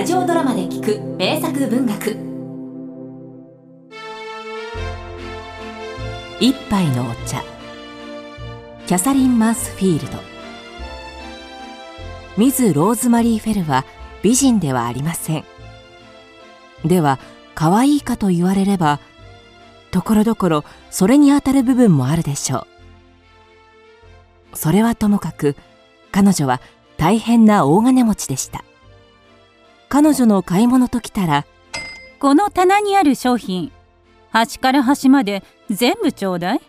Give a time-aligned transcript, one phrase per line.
[0.00, 2.16] ラジオドラマで聞く名作文学。
[6.40, 7.42] 一杯のお茶。
[8.86, 10.18] キャサリン・マンスフィールド。
[12.38, 13.84] ミズ・ローズマリー・フェルは
[14.22, 15.44] 美人ではありません。
[16.86, 17.18] では
[17.54, 19.00] 可愛いかと言われれば
[19.90, 22.66] ところどころそれにあたる部分もあるでしょ
[24.54, 24.56] う。
[24.56, 25.56] それはともかく
[26.10, 26.62] 彼女は
[26.96, 28.64] 大変な大金持ちでした。
[29.90, 31.44] 彼女の買い物ときたら
[32.20, 33.72] この棚にある商品
[34.30, 36.60] 端から端まで全部ちょうだい。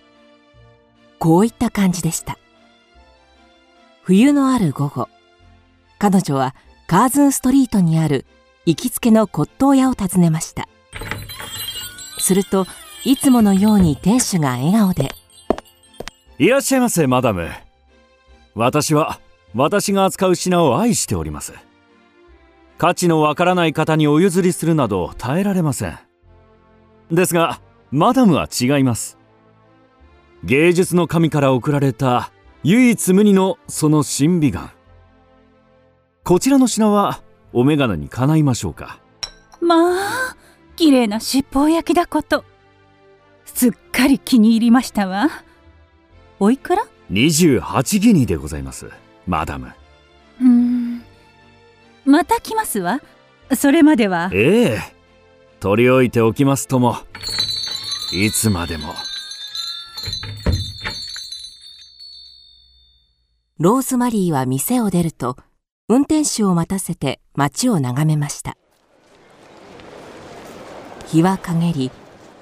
[1.19, 2.39] こういった感じでした。
[4.01, 5.07] 冬のある午後
[5.99, 6.55] 彼女は
[6.87, 8.25] カーズンストリートにある
[8.65, 10.67] 行きつけの骨董屋を訪ねました。
[12.17, 12.65] すると
[13.05, 15.13] いつものように店主が笑顔で
[16.39, 17.51] いらっしゃいませマダム。
[18.55, 19.19] 私は
[19.53, 21.53] 私が扱う品を愛しております
[22.81, 25.99] 価値のわからない方にお譲りするなど耐えられません。
[27.11, 29.19] ですがマダムは違います。
[30.43, 32.31] 芸術の神から贈られた
[32.63, 34.71] 唯一無二のその神美眼。
[36.23, 37.21] こちらの品は
[37.53, 38.99] お眼鏡にかないましょうか。
[39.61, 40.35] まあ
[40.75, 42.43] 綺麗な七宝焼きだこと。
[43.45, 45.29] すっかり気に入りましたわ。
[46.39, 48.89] おいくら？28ギニでございます
[49.27, 49.71] マダム
[52.11, 52.99] また来ますわ。
[53.55, 54.29] それまでは。
[54.33, 54.79] ええ。
[55.61, 56.97] 取り置いておきますとも。
[58.11, 58.93] いつまでも。
[63.59, 65.37] ローズマリーは店を出ると
[65.87, 68.57] 運転手を待たせて街を眺めました。
[71.07, 71.91] 日は陰り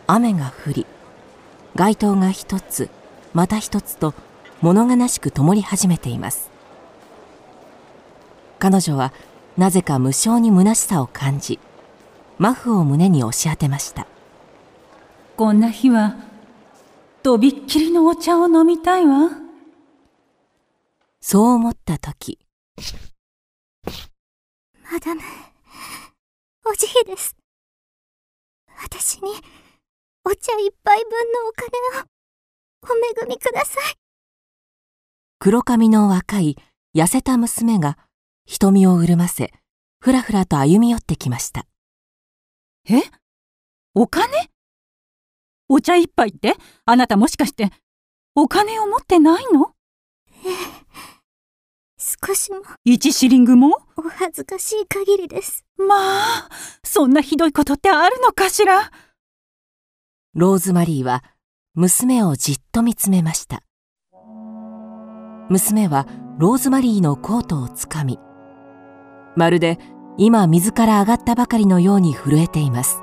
[0.08, 0.86] 雨が降り
[1.76, 2.90] 街灯が一つ
[3.36, 4.16] また一つと
[4.62, 6.50] 物悲しく灯り始めています。
[8.58, 9.14] 彼女は
[9.58, 11.60] なぜか無性に虚しさを感じ
[12.38, 14.08] マフを胸に押し当てました
[15.36, 16.16] こんな日は
[17.24, 19.30] とびっきりのお茶を飲みたいわ
[21.22, 22.40] そう思った時
[24.92, 25.22] マダム、
[26.66, 27.36] お慈悲です。
[28.82, 29.30] 私に、
[30.26, 31.68] お茶一杯分のお金
[32.02, 32.08] を、
[32.92, 33.94] お恵みください。
[35.38, 36.58] 黒髪の若い
[36.96, 38.00] 痩せた娘が
[38.52, 39.54] 瞳を潤ませ
[40.00, 41.68] ふらふらと歩み寄ってきました。
[42.90, 43.04] え？
[43.94, 44.50] お金？
[45.68, 46.56] お茶一杯って？
[46.86, 47.70] あなたもしかして
[48.34, 49.76] お金を持ってないの？
[52.00, 53.84] 少しも、一シリングも？
[53.98, 55.64] お恥ずかしい限りです。
[55.78, 55.94] ま
[56.48, 56.50] あ
[56.84, 58.92] そんなひどいことってあるのかしら？
[60.34, 61.24] ローズマリーは
[61.76, 63.62] 娘をじっと見つめました。
[65.50, 66.08] 娘は
[66.40, 68.18] ローズマリーのコートをつかみ
[69.40, 69.80] まるで
[70.18, 73.02] 今水から上がったばかりのように震えています。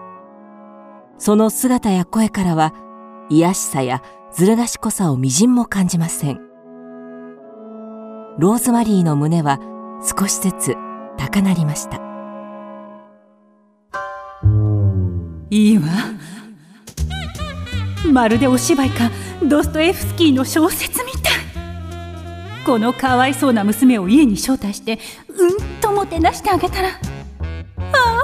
[1.16, 2.74] その姿や声からは
[3.30, 4.02] 癒しさや
[4.32, 6.36] ずる賢さをみじんも感じません。
[8.38, 9.60] ローズマリーの胸は
[10.02, 10.76] 少しずつ
[11.16, 11.96] 高鳴りました。
[15.48, 15.84] いいわ。
[18.12, 19.10] まるでお芝居か
[19.42, 21.32] ドストエフスキーの小説みたい。
[22.66, 24.98] このかわいそうな娘を家に招待して
[25.28, 28.20] うんもてなしてあげたらあ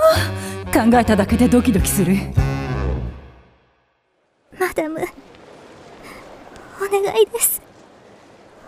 [0.67, 2.15] あ考えただけでドキドキする
[4.61, 7.63] マダム、お願いです。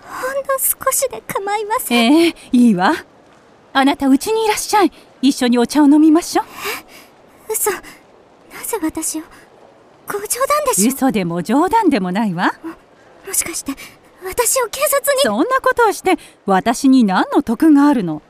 [0.03, 2.15] ほんの少しで構いません。
[2.15, 2.95] ええいいわ
[3.75, 6.47] あなたうちにいらっしゃい一緒にお茶を飲みましょう
[7.53, 7.71] 嘘。
[7.71, 7.79] な
[8.65, 9.23] ぜ私を、
[10.07, 12.55] ご冗談でしょ嘘でも冗談でもないわ
[13.27, 13.73] もしかして、
[14.25, 15.21] 私を警察に？
[15.23, 16.17] そんなことをして
[16.47, 18.23] 私に何の得があるの？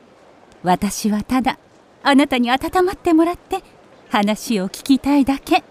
[0.65, 1.59] 私はただ
[2.01, 3.61] あなたに温まってもらって
[4.09, 5.63] 話を聞きたいだけ。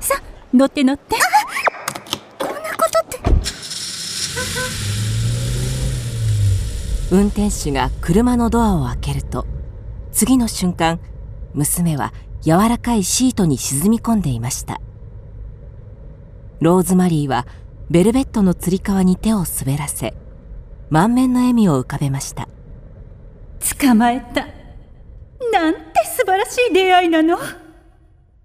[0.00, 0.22] さあ
[0.54, 1.16] 乗って乗って。
[2.38, 3.18] こんなことって。
[7.10, 9.44] 運転手が車のドアを開けると
[10.12, 11.00] 次の瞬間
[11.52, 12.12] 娘は
[12.42, 14.80] 柔らかいシートに沈み込んでいました。
[16.60, 17.44] ローズマリーは
[17.90, 20.14] ベルベットのつり革に手を滑らせ
[20.90, 22.48] 満面の笑みを浮かべました
[23.78, 24.46] 捕まえた。
[25.52, 27.38] なんて素晴らしい出会いなの。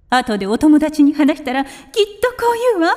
[0.09, 2.95] 後でお友達に話したらきっとこう言うわ。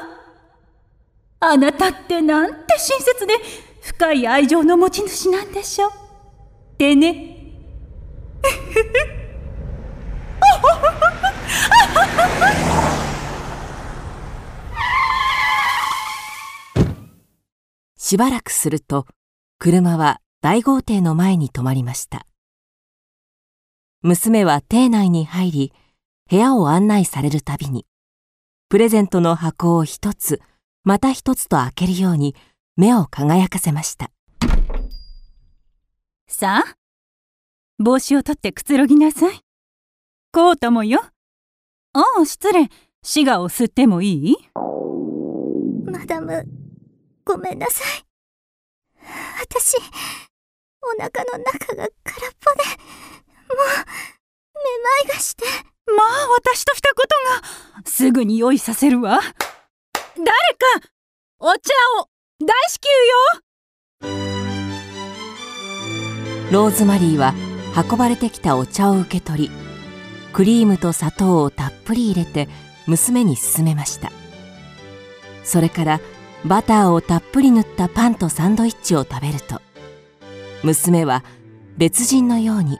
[1.41, 3.35] あなたってなんて親切で
[3.83, 5.91] 深い愛情の持ち主なんでしょう。
[6.79, 7.37] でね。
[17.97, 19.07] しばらくすると
[19.59, 22.27] 車は大豪邸の前に止まりました
[24.01, 25.73] 娘は邸内に入り、
[26.31, 27.85] 部屋を案内されるたびに、
[28.71, 30.41] プレゼントの箱を一つ、
[30.83, 32.35] また一つと開けるように
[32.75, 34.11] 目を輝かせました。
[36.27, 36.75] さあ、
[37.79, 39.41] 帽子を取ってくつろぎなさい。
[40.33, 41.03] コートもよ。
[41.93, 42.71] ああ、失礼。
[43.03, 44.37] シガを吸ってもいい？
[45.85, 46.47] マダム、
[47.27, 48.05] ごめんなさい。
[49.43, 49.77] 私、
[50.83, 51.91] お腹の中が空っ
[52.41, 52.65] ぽで、
[53.49, 53.81] もう、
[54.55, 54.65] め
[55.07, 55.45] まいがして。
[55.87, 57.09] まあ、私としたこと
[57.83, 59.21] が、すぐに用意させるわ。
[60.17, 60.89] 誰か、
[61.41, 62.09] お茶を、
[62.41, 63.41] 大至急よ
[66.51, 67.35] ローズマリーは
[67.91, 69.51] 運ばれてきたお茶を受け取り、
[70.33, 72.49] クリームと砂糖をたっぷり入れて
[72.87, 74.11] 娘に勧めました。
[75.45, 76.01] それから
[76.45, 79.61] バターをたっぷり塗ったパンとサンドイッチを食べると、
[80.63, 81.25] 娘は
[81.77, 82.79] 別人のように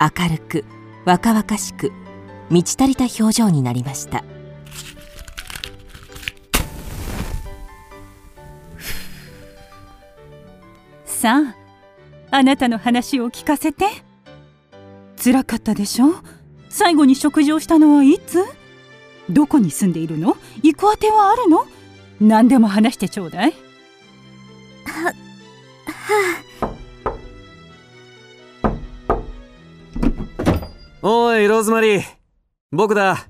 [0.00, 0.64] 明るく
[1.04, 1.92] 若々しく
[2.50, 4.24] 満ち足りた表情になりました。
[11.04, 11.54] さ
[12.30, 13.86] あ、あなたの話を聞かせて。
[15.22, 16.16] 辛かったでしょ？
[16.68, 18.44] 最後に食事をしたのはいつ？
[19.30, 20.36] どこに住んでいるの？
[20.62, 21.64] 行く当てはあるの？
[22.20, 23.52] 何でも話してちょうだい。
[24.84, 25.12] は、
[31.04, 32.02] おい、ローズマリー。
[32.70, 33.26] 僕だ。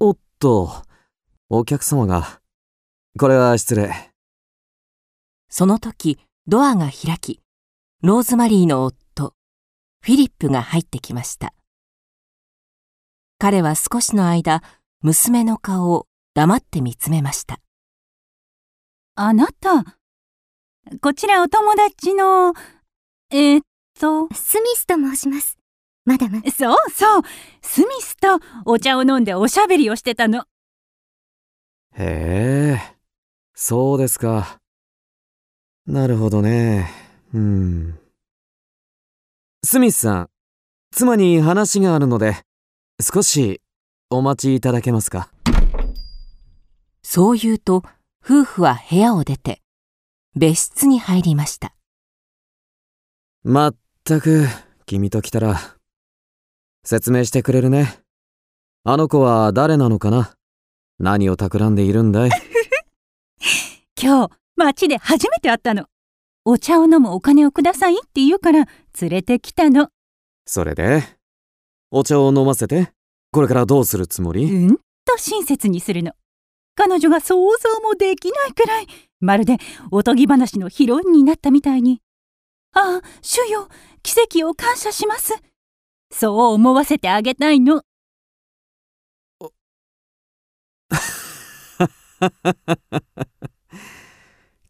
[0.00, 0.70] おっと、
[1.50, 2.40] お客様が。
[3.18, 3.92] これは失礼。
[5.50, 7.42] その時ドアが開き、
[8.02, 9.34] ローズマリーの夫、
[10.00, 11.52] フィリップが入ってきました。
[13.38, 14.62] 彼は少しの間、
[15.02, 17.60] 娘の顔を黙って見つめました。
[19.14, 19.84] あなた、
[21.02, 22.54] こちらお友達の、
[23.30, 23.62] えー、っ
[24.00, 25.57] と、スミスと申します。
[26.08, 26.40] マダム。
[26.50, 27.22] そうそう、
[27.60, 30.46] スミスとお茶を飲んでおしゃべりをしてたの。
[31.98, 32.96] へえ、
[33.54, 34.58] そうですか。
[35.84, 36.90] なるほどね。
[37.34, 37.98] うん。
[39.62, 40.30] スミスさん、
[40.92, 42.38] 妻に話があるので、
[43.02, 43.60] 少し
[44.08, 45.28] お待ちいただけますか？
[47.02, 47.82] そう言うと、
[48.24, 49.60] 夫婦は部屋を出て、
[50.34, 51.74] 別室に入りました。
[53.42, 54.46] まったく、
[54.86, 55.77] 君と来たら、
[56.88, 57.98] 説明してくれるね。
[58.82, 60.32] あの子は誰なのかな？
[60.98, 62.30] 何を企んでいるんだい？
[64.02, 65.84] 今日、街で初めて会ったの。
[66.46, 68.66] お茶を飲むお金をくださいって言うから、
[69.02, 69.90] 連れてきたの。
[70.46, 71.02] それで、
[71.90, 72.90] お茶を飲ませて、
[73.32, 74.44] これからどうするつもり？
[74.50, 76.12] うんと親切にするの。
[76.74, 78.86] 彼女が想像もできないくらい、
[79.20, 79.58] まるで
[79.90, 82.00] おとぎ話のヒロインになったみたいに。
[82.72, 83.68] ああ、主よ、
[84.02, 85.34] 奇跡を感謝します。
[86.10, 87.82] そう思わせてあげたいの。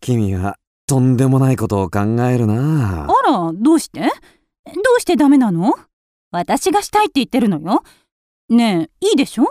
[0.01, 4.01] 君はとんでもないことを考えるなあら、どうして？
[4.01, 4.07] ど
[4.97, 5.75] うしてダメなの？
[6.31, 7.83] 私がしたいって言ってるのよ。
[8.51, 9.45] ねえ、いいでしょ？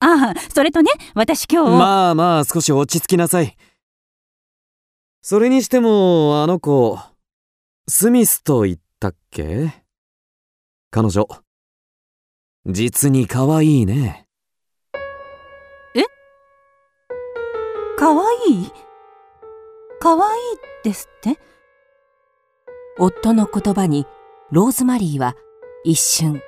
[0.00, 1.70] ああ、それとね、私今日。
[1.70, 3.56] まあまあ少し落ち着きなさい
[5.22, 6.98] それにしてもあの子
[7.88, 9.85] スミスと言ったっけ？
[10.96, 11.28] 彼女。
[12.64, 14.24] 実に可愛いね。
[17.98, 18.72] かわいい？
[20.00, 20.40] かわいい
[20.82, 21.38] ですって？
[22.98, 24.06] 夫の言葉に、
[24.50, 25.34] ローズマリーは
[25.84, 26.40] 一瞬、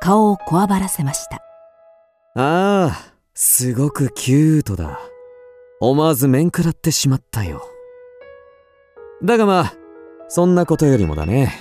[0.00, 1.36] 顔をこわばらせました。
[2.34, 4.98] ああすごくキュートだ。
[5.80, 7.62] 思わず面食らってしまったよ。
[9.22, 9.74] だがまあ
[10.28, 11.52] そんなことよりもだね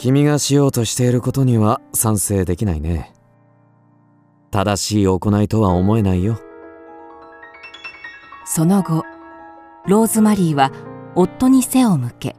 [0.00, 3.12] 君がしようとしていることには賛成できないね
[4.50, 6.40] 正しい行いとは思えないよ
[8.46, 9.04] その後、
[9.86, 10.72] ローズマリーは
[11.14, 12.34] 夫に背を向け、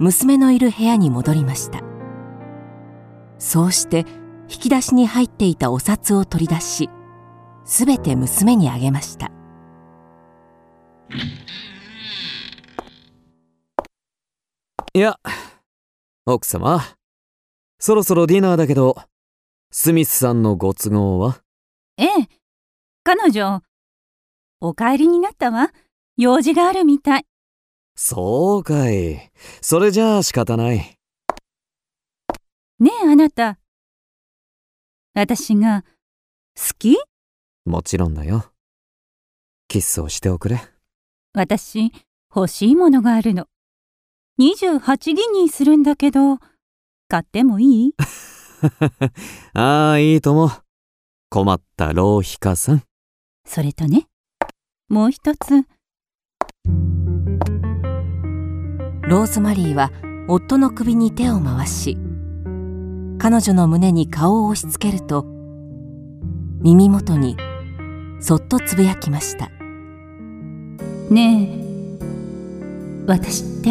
[0.00, 1.80] 娘のいる部屋に戻りました。
[3.38, 4.04] そうして
[4.50, 6.90] 引き出しに入っていたお札を取り出し、
[7.64, 9.30] すべて娘にあげました。
[14.92, 15.18] いや
[16.30, 16.82] 奥様
[17.78, 18.96] そろそろディナーだけど
[19.70, 21.40] スミスさんのご都合は？
[21.96, 22.08] ええ。
[23.02, 23.62] 彼女、
[24.60, 25.72] お帰りになったわ。
[26.18, 27.26] 用事があるみたい。
[27.96, 29.30] そうかい
[29.62, 30.98] それじゃあ仕方ない
[32.78, 33.58] ねえ、あなた。
[35.14, 35.82] 私が、
[36.54, 36.98] 好き？
[37.64, 38.44] もちろんだよ
[39.66, 40.60] キスをしておくれ
[41.32, 41.90] 私、
[42.36, 43.46] 欲しいものがあるの。
[44.38, 46.38] 28ギニーするんだけど、
[47.08, 47.94] 買ってもいい？
[49.54, 50.50] ああ、いいとも。
[51.30, 52.82] 困った浪費家さん。
[53.46, 54.06] それとね、
[54.88, 55.64] もう一つ。
[59.08, 59.90] ローズマリーは
[60.28, 61.96] 夫の首に手を回し
[63.18, 65.24] 彼女の胸に顔を押し付けると
[66.60, 67.34] 耳元に
[68.20, 69.48] そっとつぶやきました
[71.10, 71.98] ねえ、
[73.06, 73.70] 私って、